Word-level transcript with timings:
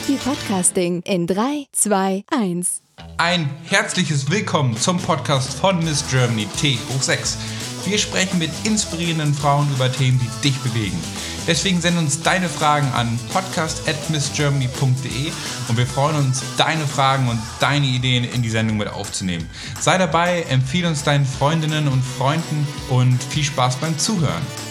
Podcasting 0.00 1.02
in 1.04 1.26
3, 1.26 1.66
2, 1.72 2.24
1. 2.30 2.80
Ein 3.18 3.50
herzliches 3.64 4.30
Willkommen 4.30 4.74
zum 4.76 4.98
Podcast 4.98 5.52
von 5.52 5.84
Miss 5.84 6.02
Germany 6.10 6.46
T 6.58 6.78
hoch 6.88 7.02
6. 7.02 7.36
Wir 7.84 7.98
sprechen 7.98 8.38
mit 8.38 8.50
inspirierenden 8.64 9.34
Frauen 9.34 9.68
über 9.74 9.92
Themen, 9.92 10.18
die 10.18 10.48
dich 10.48 10.58
bewegen. 10.60 10.98
Deswegen 11.46 11.82
send 11.82 11.98
uns 11.98 12.22
deine 12.22 12.48
Fragen 12.48 12.88
an 12.94 13.20
podcast.missgermany.de 13.32 15.32
und 15.68 15.76
wir 15.76 15.86
freuen 15.86 16.16
uns, 16.16 16.42
deine 16.56 16.86
Fragen 16.86 17.28
und 17.28 17.38
deine 17.60 17.86
Ideen 17.86 18.24
in 18.24 18.40
die 18.42 18.50
Sendung 18.50 18.78
mit 18.78 18.88
aufzunehmen. 18.88 19.48
Sei 19.80 19.98
dabei, 19.98 20.46
empfehle 20.48 20.88
uns 20.88 21.04
deinen 21.04 21.26
Freundinnen 21.26 21.88
und 21.88 22.02
Freunden 22.02 22.66
und 22.88 23.22
viel 23.22 23.44
Spaß 23.44 23.76
beim 23.76 23.98
Zuhören. 23.98 24.69